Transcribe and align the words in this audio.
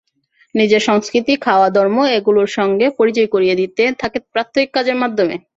নিজেদের 0.55 0.87
সংস্কৃতি, 0.89 1.33
খাওয়া, 1.45 1.67
ধর্ম—এগুলোর 1.69 2.49
সঙ্গে 2.57 2.85
পরিচয় 2.99 3.29
করিয়ে 3.33 3.55
দিতে 3.61 3.83
থাকে 4.01 4.17
প্রাত্যহিক 4.33 4.69
কাজের 4.75 4.97
মাধ্যমে। 5.01 5.35